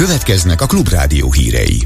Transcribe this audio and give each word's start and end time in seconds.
Következnek 0.00 0.60
a 0.60 0.66
Klubrádió 0.66 1.32
hírei. 1.32 1.82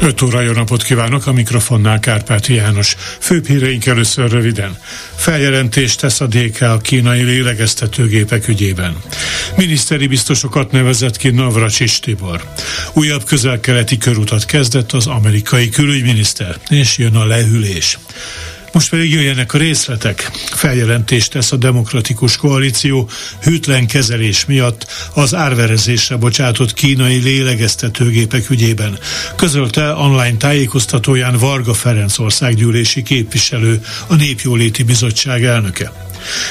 5 0.00 0.22
óra 0.22 0.40
jó 0.40 0.52
napot 0.52 0.82
kívánok, 0.82 1.26
a 1.26 1.32
mikrofonnál 1.32 2.00
Kárpáti 2.00 2.54
János. 2.54 2.96
Főbb 3.18 3.46
híreink 3.46 3.86
először 3.86 4.30
röviden. 4.30 4.78
Feljelentést 5.14 6.00
tesz 6.00 6.20
a 6.20 6.26
DK 6.26 6.60
a 6.60 6.78
kínai 6.78 7.22
lélegeztetőgépek 7.22 8.48
ügyében. 8.48 8.96
Miniszteri 9.56 10.06
biztosokat 10.06 10.72
nevezett 10.72 11.16
ki 11.16 11.30
Navracsis 11.30 12.00
Tibor. 12.00 12.44
Újabb 12.92 13.24
közel-keleti 13.24 13.98
körutat 13.98 14.44
kezdett 14.44 14.92
az 14.92 15.06
amerikai 15.06 15.68
külügyminiszter, 15.68 16.56
és 16.68 16.98
jön 16.98 17.16
a 17.16 17.26
lehűlés. 17.26 17.98
Most 18.72 18.90
pedig 18.90 19.12
jöjjenek 19.12 19.54
a 19.54 19.58
részletek. 19.58 20.30
Feljelentést 20.50 21.30
tesz 21.30 21.52
a 21.52 21.56
Demokratikus 21.56 22.36
Koalíció 22.36 23.08
hűtlen 23.42 23.86
kezelés 23.86 24.44
miatt 24.44 24.86
az 25.14 25.34
árverezésre 25.34 26.16
bocsátott 26.16 26.72
kínai 26.72 27.16
lélegeztetőgépek 27.16 28.50
ügyében. 28.50 28.98
Közölte 29.36 29.92
online 29.94 30.36
tájékoztatóján 30.36 31.38
Varga 31.38 31.74
Ferenc 31.74 32.18
országgyűlési 32.18 33.02
képviselő, 33.02 33.80
a 34.06 34.14
Népjóléti 34.14 34.82
Bizottság 34.82 35.44
elnöke. 35.44 35.92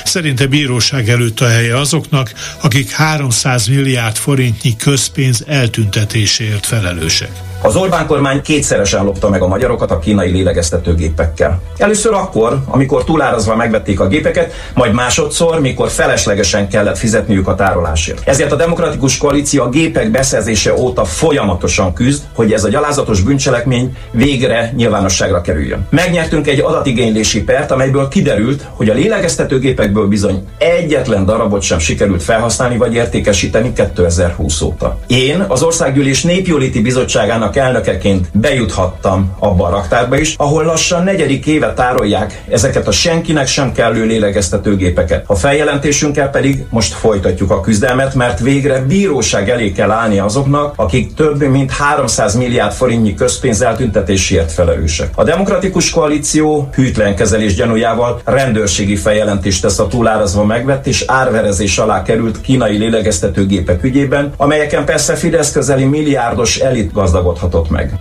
Szerinte 0.04 0.46
bíróság 0.46 1.10
előtt 1.10 1.40
a 1.40 1.48
helye 1.48 1.78
azoknak, 1.78 2.34
akik 2.62 2.92
300 2.92 3.68
milliárd 3.68 4.16
forintnyi 4.16 4.76
közpénz 4.76 5.44
eltüntetéséért 5.48 6.66
felelősek. 6.66 7.32
Az 7.68 7.76
Orbán 7.76 8.08
kormány 8.08 8.42
kétszeresen 8.42 9.04
lopta 9.04 9.30
meg 9.30 9.42
a 9.42 9.48
magyarokat 9.48 9.92
a 9.92 10.00
kínai 10.00 10.32
lélegeztetőgépekkel. 10.32 11.62
Először 11.78 12.14
akkor, 12.14 12.60
amikor 12.66 13.04
túlárazva 13.04 13.56
megvették 13.56 14.00
a 14.00 14.08
gépeket, 14.08 14.54
majd 14.74 14.94
másodszor, 14.94 15.60
mikor 15.60 15.90
feleslegesen 15.90 16.70
kellett 16.70 16.98
fizetniük 16.98 17.48
a 17.48 17.56
tárolásért. 17.56 18.28
Ezért 18.28 18.52
a 18.52 18.56
Demokratikus 18.56 19.18
Koalíció 19.18 19.64
a 19.64 19.70
gépek 19.70 20.12
beszerzése 20.12 20.74
óta 20.74 21.06
folyamatosan 21.06 21.94
küzd, 21.94 22.24
hogy 22.34 22.54
ez 22.54 22.64
a 22.64 22.70
gyalázatos 22.70 23.22
bűncselekmény 23.22 23.98
végre 24.12 24.74
nyilvánosságra 24.76 25.42
kerüljön. 25.42 25.88
Megnyertünk 25.90 26.48
egy 26.48 26.60
adatigénylési 26.60 27.44
pert, 27.44 27.72
amelyből 27.72 28.08
kiderült, 28.08 28.68
hogy 28.74 28.90
a 28.90 28.94
lélegeztetőgépekből 28.94 30.08
bizony 30.08 30.48
egyetlen 30.58 31.26
darabot 31.26 31.62
sem 31.62 31.80
sikerült 31.80 32.24
felhasználni 32.24 32.78
vagy 32.78 32.94
értékesíteni 32.94 33.74
2020 33.74 34.62
óta. 34.62 35.00
Én 35.08 35.46
az 35.48 35.64
Országgyűlés 35.64 36.24
Népjóléti 36.24 36.82
Bizottságának 36.82 37.56
elnökeként 37.58 38.28
bejuthattam 38.34 39.36
abba 39.40 39.66
a 39.66 39.70
raktárba 39.70 40.18
is, 40.18 40.36
ahol 40.38 40.64
lassan 40.64 41.04
negyedik 41.04 41.46
éve 41.46 41.74
tárolják 41.74 42.44
ezeket 42.50 42.88
a 42.88 42.92
senkinek 42.92 43.48
sem 43.48 43.72
kellő 43.72 44.06
lélegeztetőgépeket. 44.06 45.24
A 45.28 45.36
feljelentésünkkel 45.36 46.30
pedig 46.30 46.66
most 46.70 46.94
folytatjuk 46.94 47.52
a 47.52 47.62
küzdelmet, 47.62 48.14
mert 48.14 48.40
végre 48.40 48.82
bíróság 48.82 49.50
elé 49.50 49.72
kell 49.72 49.92
állni 49.92 50.20
azoknak, 50.20 50.74
akik 50.76 51.14
több 51.14 51.42
mint 51.42 51.72
300 51.72 52.36
milliárd 52.36 52.74
forintnyi 52.74 53.14
közpénz 53.14 53.62
eltüntetésért 53.62 54.52
felelősek. 54.52 55.10
A 55.16 55.24
Demokratikus 55.24 55.90
Koalíció 55.90 56.70
hűtlen 56.74 57.16
kezelés 57.16 57.56
gyanújával 57.56 58.22
rendőrségi 58.26 58.96
feljelentést 58.96 59.62
tesz 59.62 59.80
a 59.80 59.88
túlárazva 59.88 60.46
megvett 60.46 60.88
és 60.88 61.04
árverezés 61.08 61.78
alá 61.78 62.02
került 62.02 62.42
kínai 62.42 62.78
lélegeztetőgépek 62.78 63.84
ügyében, 63.84 64.34
amelyeken 64.38 64.86
persze 64.86 65.16
Fidesz 65.16 65.52
közeli 65.52 65.86
milliárdos 65.86 66.58
elit 66.58 66.92
gazdagot 66.92 67.37
oldhatott 67.42 67.70
meg. 67.70 68.00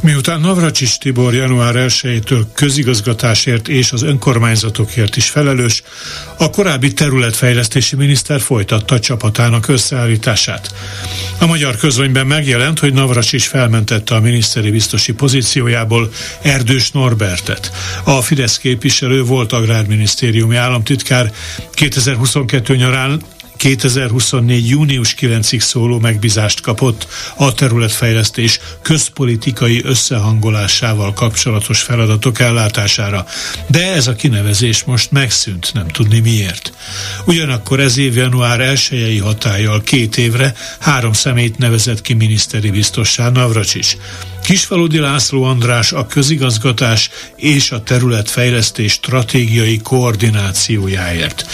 Miután 0.00 0.40
Navracsis 0.40 0.98
Tibor 0.98 1.34
január 1.34 1.74
1-től 1.76 2.42
közigazgatásért 2.54 3.68
és 3.68 3.92
az 3.92 4.02
önkormányzatokért 4.02 5.16
is 5.16 5.28
felelős, 5.28 5.82
a 6.38 6.50
korábbi 6.50 6.92
területfejlesztési 6.92 7.96
miniszter 7.96 8.40
folytatta 8.40 9.00
csapatának 9.00 9.68
összeállítását. 9.68 10.74
A 11.38 11.46
magyar 11.46 11.76
közönyben 11.76 12.26
megjelent, 12.26 12.78
hogy 12.78 12.92
Navracsis 12.92 13.46
felmentette 13.46 14.14
a 14.14 14.20
miniszteri 14.20 14.70
biztosi 14.70 15.12
pozíciójából 15.12 16.10
Erdős 16.42 16.90
Norbertet. 16.90 17.72
A 18.04 18.20
Fidesz 18.20 18.58
képviselő 18.58 19.22
volt 19.24 19.52
agrárminisztériumi 19.52 20.56
államtitkár 20.56 21.32
2022 21.72 22.76
nyarán 22.76 23.22
2024. 23.58 24.68
június 24.68 25.14
9-ig 25.20 25.60
szóló 25.60 25.98
megbízást 25.98 26.60
kapott 26.60 27.06
a 27.36 27.54
területfejlesztés 27.54 28.60
közpolitikai 28.82 29.82
összehangolásával 29.84 31.12
kapcsolatos 31.12 31.82
feladatok 31.82 32.40
ellátására. 32.40 33.26
De 33.66 33.92
ez 33.92 34.06
a 34.06 34.14
kinevezés 34.14 34.84
most 34.84 35.10
megszűnt, 35.10 35.70
nem 35.74 35.88
tudni 35.88 36.18
miért. 36.18 36.72
Ugyanakkor 37.24 37.80
ez 37.80 37.98
év 37.98 38.16
január 38.16 38.60
1 38.60 39.20
hatállyal 39.22 39.82
két 39.82 40.16
évre 40.16 40.54
három 40.78 41.12
szemét 41.12 41.58
nevezett 41.58 42.00
ki 42.00 42.14
miniszteri 42.14 42.70
biztossá 42.70 43.30
Navracsis. 43.30 43.96
Kisfaludi 44.48 44.98
László 44.98 45.42
András 45.42 45.92
a 45.92 46.06
közigazgatás 46.06 47.10
és 47.36 47.70
a 47.70 47.82
területfejlesztés 47.82 48.92
stratégiai 48.92 49.78
koordinációjáért. 49.78 51.46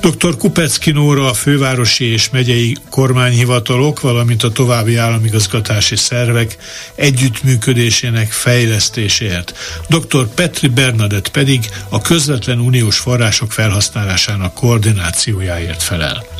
Dr. 0.00 0.36
Kupecki 0.36 0.90
Nóra 0.90 1.28
a 1.28 1.34
fővárosi 1.34 2.04
és 2.04 2.30
megyei 2.30 2.76
kormányhivatalok, 2.90 4.00
valamint 4.00 4.42
a 4.42 4.52
további 4.52 4.96
államigazgatási 4.96 5.96
szervek 5.96 6.56
együttműködésének 6.94 8.32
fejlesztéséért. 8.32 9.54
Dr. 9.88 10.26
Petri 10.34 10.68
Bernadett 10.68 11.28
pedig 11.28 11.68
a 11.88 12.00
közvetlen 12.00 12.60
uniós 12.60 12.98
források 12.98 13.52
felhasználásának 13.52 14.54
koordinációjáért 14.54 15.82
felel. 15.82 16.35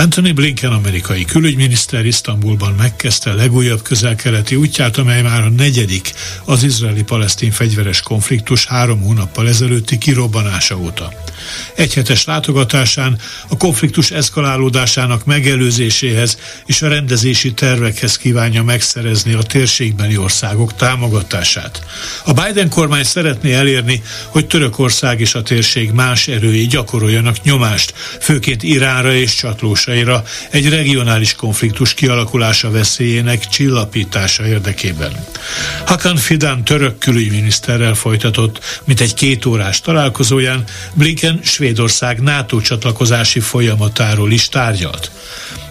Anthony 0.00 0.34
Blinken 0.34 0.72
amerikai 0.72 1.24
külügyminiszter 1.24 2.06
Isztambulban 2.06 2.72
megkezdte 2.72 3.32
legújabb 3.32 3.82
közel-keleti 3.82 4.54
útját, 4.54 4.96
amely 4.96 5.22
már 5.22 5.42
a 5.42 5.48
negyedik 5.48 6.12
az 6.44 6.62
izraeli-palesztin 6.62 7.50
fegyveres 7.50 8.00
konfliktus 8.00 8.66
három 8.66 9.00
hónappal 9.00 9.48
ezelőtti 9.48 9.98
kirobbanása 9.98 10.78
óta. 10.78 11.12
Egyhetes 11.74 12.24
látogatásán 12.24 13.18
a 13.48 13.56
konfliktus 13.56 14.10
eszkalálódásának 14.10 15.24
megelőzéséhez 15.24 16.38
és 16.66 16.82
a 16.82 16.88
rendezési 16.88 17.52
tervekhez 17.52 18.16
kívánja 18.16 18.62
megszerezni 18.62 19.32
a 19.32 19.42
térségbeli 19.42 20.16
országok 20.16 20.74
támogatását. 20.74 21.84
A 22.24 22.32
Biden 22.32 22.68
kormány 22.68 23.04
szeretné 23.04 23.52
elérni, 23.54 24.02
hogy 24.28 24.46
Törökország 24.46 25.20
és 25.20 25.34
a 25.34 25.42
térség 25.42 25.90
más 25.90 26.28
erői 26.28 26.66
gyakoroljanak 26.66 27.42
nyomást, 27.42 27.94
főként 28.20 28.62
Iránra 28.62 29.14
és 29.14 29.34
csatlósaira 29.90 30.22
egy 30.50 30.68
regionális 30.68 31.34
konfliktus 31.34 31.94
kialakulása 31.94 32.70
veszélyének 32.70 33.46
csillapítása 33.48 34.46
érdekében. 34.46 35.24
Hakan 35.86 36.16
Fidan 36.16 36.64
török 36.64 36.98
külügyminiszterrel 36.98 37.94
folytatott, 37.94 38.80
mint 38.84 39.00
egy 39.00 39.14
két 39.14 39.46
órás 39.46 39.80
találkozóján 39.80 40.64
Blinken 40.94 41.40
Svédország 41.42 42.20
NATO 42.20 42.60
csatlakozási 42.60 43.40
folyamatáról 43.40 44.32
is 44.32 44.48
tárgyalt. 44.48 45.10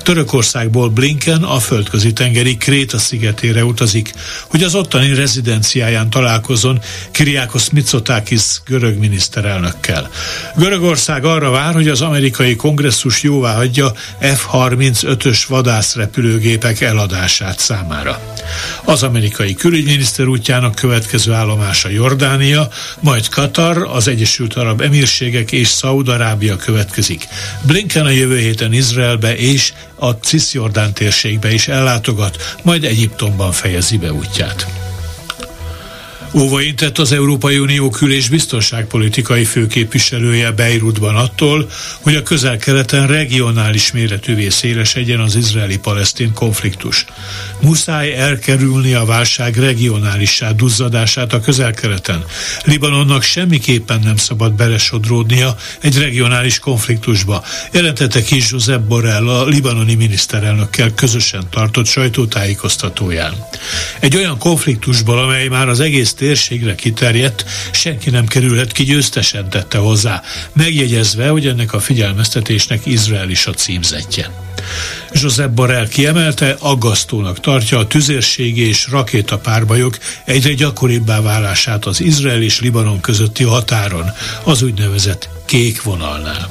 Törökországból 0.03 0.89
Blinken 0.89 1.43
a 1.43 1.59
földközi 1.59 2.13
tengeri 2.13 2.57
Kréta 2.57 2.97
szigetére 2.97 3.63
utazik, 3.63 4.13
hogy 4.47 4.63
az 4.63 4.75
ottani 4.75 5.13
rezidenciáján 5.13 6.09
találkozon 6.09 6.79
Kiriakos 7.11 7.69
Mitsotakis 7.69 8.61
görög 8.65 8.97
miniszterelnökkel. 8.97 10.09
Görögország 10.55 11.25
arra 11.25 11.49
vár, 11.49 11.73
hogy 11.73 11.87
az 11.87 12.01
amerikai 12.01 12.55
kongresszus 12.55 13.23
jóvá 13.23 13.55
hagyja 13.55 13.93
F-35-ös 14.21 15.43
vadászrepülőgépek 15.47 16.81
eladását 16.81 17.59
számára. 17.59 18.21
Az 18.83 19.03
amerikai 19.03 19.53
külügyminiszter 19.53 20.27
útjának 20.27 20.75
következő 20.75 21.31
állomása 21.31 21.89
Jordánia, 21.89 22.67
majd 22.99 23.29
Katar, 23.29 23.87
az 23.91 24.07
Egyesült 24.07 24.53
Arab 24.53 24.81
Emírségek 24.81 25.51
és 25.51 25.67
Szaudarábia 25.67 26.55
következik. 26.55 27.27
Blinken 27.61 28.05
a 28.05 28.09
jövő 28.09 28.37
héten 28.37 28.73
Izraelbe 28.73 29.35
és 29.37 29.73
a 29.99 30.09
Cisjordán 30.11 30.93
térségbe 30.93 31.53
is 31.53 31.67
ellátogat, 31.67 32.37
majd 32.63 32.83
Egyiptomban 32.83 33.51
fejezi 33.51 33.97
be 33.97 34.13
útját. 34.13 34.78
Óvaintett 36.33 36.97
az 36.97 37.11
Európai 37.11 37.57
Unió 37.57 37.89
kül- 37.89 38.13
és 38.13 38.29
biztonságpolitikai 38.29 39.45
főképviselője 39.45 40.51
Beirutban 40.51 41.15
attól, 41.15 41.69
hogy 42.01 42.15
a 42.15 42.23
közel-keleten 42.23 43.07
regionális 43.07 43.91
méretűvé 43.91 44.49
szélesedjen 44.49 45.19
az 45.19 45.35
izraeli-palesztin 45.35 46.33
konfliktus. 46.33 47.05
Muszáj 47.61 48.13
elkerülni 48.13 48.93
a 48.93 49.05
válság 49.05 49.57
regionálissá 49.57 50.51
duzzadását 50.51 51.33
a 51.33 51.39
közel-keleten. 51.39 52.23
Libanonnak 52.63 53.23
semmiképpen 53.23 53.99
nem 54.03 54.17
szabad 54.17 54.53
belesodródnia 54.53 55.55
egy 55.81 55.97
regionális 55.97 56.59
konfliktusba, 56.59 57.43
jelentette 57.71 58.21
ki 58.21 58.43
Josep 58.49 58.81
Borrell 58.81 59.29
a 59.29 59.45
libanoni 59.45 59.95
miniszterelnökkel 59.95 60.93
közösen 60.93 61.43
tartott 61.49 61.85
sajtótájékoztatóján. 61.85 63.33
Egy 63.99 64.15
olyan 64.15 64.37
konfliktusból, 64.37 65.17
amely 65.17 65.47
már 65.47 65.69
az 65.69 65.79
egész 65.79 66.13
térségre 66.19 66.75
kiterjedt, 66.75 67.45
senki 67.71 68.09
nem 68.09 68.25
kerülhet 68.25 68.71
ki 68.71 68.83
győztesen 68.83 69.49
tette 69.49 69.77
hozzá, 69.77 70.21
megjegyezve, 70.53 71.27
hogy 71.29 71.47
ennek 71.47 71.73
a 71.73 71.79
figyelmeztetésnek 71.79 72.85
Izrael 72.85 73.29
is 73.29 73.45
a 73.45 73.53
címzetje. 73.53 74.29
Josep 75.13 75.51
Borrell 75.51 75.87
kiemelte, 75.87 76.55
aggasztónak 76.59 77.39
tartja 77.39 77.77
a 77.77 77.87
tüzérségi 77.87 78.67
és 78.67 78.87
rakétapárbajok 78.91 79.97
egyre 80.25 80.53
gyakoribbá 80.53 81.21
válását 81.21 81.85
az 81.85 82.01
Izrael 82.01 82.41
és 82.41 82.59
Libanon 82.59 83.01
közötti 83.01 83.43
határon, 83.43 84.11
az 84.43 84.61
úgynevezett 84.61 85.29
kék 85.45 85.81
vonalnál. 85.81 86.49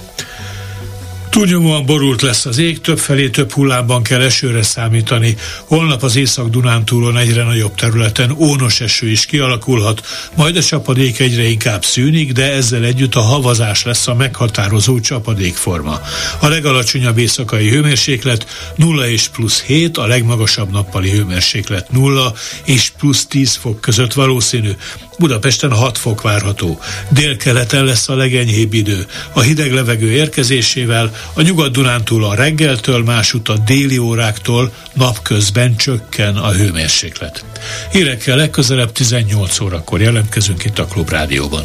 Túlnyomóan 1.39 1.87
borult 1.87 2.23
lesz 2.23 2.47
az 2.47 2.59
ég, 2.59 2.81
többfelé 2.81 3.29
több 3.29 3.53
hullámban 3.53 4.03
kell 4.03 4.21
esőre 4.21 4.63
számítani. 4.63 5.37
Holnap 5.65 6.03
az 6.03 6.17
Észak-Dunántúlon 6.17 7.17
egyre 7.17 7.43
nagyobb 7.43 7.75
területen 7.75 8.31
ónos 8.39 8.81
eső 8.81 9.11
is 9.11 9.27
kialakulhat, 9.27 10.07
majd 10.35 10.57
a 10.57 10.63
csapadék 10.63 11.19
egyre 11.19 11.43
inkább 11.49 11.85
szűnik, 11.85 12.33
de 12.33 12.53
ezzel 12.53 12.85
együtt 12.85 13.15
a 13.15 13.21
havazás 13.21 13.83
lesz 13.83 14.07
a 14.07 14.15
meghatározó 14.15 15.01
csapadékforma. 15.01 16.01
A 16.39 16.49
legalacsonyabb 16.49 17.19
éjszakai 17.19 17.69
hőmérséklet 17.69 18.73
0 18.77 19.09
és 19.09 19.29
plusz 19.29 19.63
7, 19.63 19.99
a 19.99 20.07
legmagasabb 20.07 20.71
nappali 20.71 21.11
hőmérséklet 21.11 21.91
0 21.91 22.33
és 22.65 22.93
plusz 22.99 23.27
10 23.27 23.55
fok 23.55 23.81
között 23.81 24.13
valószínű. 24.13 24.71
Budapesten 25.19 25.73
6 25.73 25.99
fok 25.99 26.23
várható. 26.23 26.81
Délkeleten 27.09 27.85
lesz 27.85 28.09
a 28.09 28.15
legenyhébb 28.15 28.73
idő. 28.73 29.07
A 29.33 29.41
hideg 29.41 29.73
levegő 29.73 30.11
érkezésével 30.11 31.13
a 31.35 31.43
Nyugat-Dunántúl 31.43 32.25
a 32.25 32.35
reggeltől, 32.35 33.05
másút 33.05 33.49
a 33.49 33.57
déli 33.57 33.99
óráktól 33.99 34.73
napközben 34.93 35.77
csökken 35.77 36.37
a 36.37 36.53
hőmérséklet. 36.53 37.45
Hírekkel 37.93 38.37
legközelebb 38.37 38.93
18 38.93 39.61
órakor 39.61 40.01
jelentkezünk 40.01 40.65
itt 40.65 40.79
a 40.79 40.87
Klubrádióban. 40.87 41.65